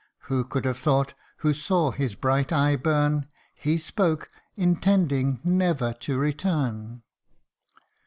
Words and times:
Who 0.31 0.45
could 0.45 0.65
have 0.65 0.79
thought, 0.79 1.13
who 1.45 1.53
saw 1.53 1.91
his 1.91 2.15
bright 2.15 2.51
eye 2.51 2.75
burn, 2.75 3.27
He 3.53 3.77
spoke 3.77 4.31
intending 4.57 5.39
never 5.43 5.93
to 5.93 6.17
return 6.17 7.03